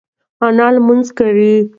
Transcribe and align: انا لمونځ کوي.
انا 0.45 0.65
لمونځ 0.75 1.05
کوي. 1.17 1.53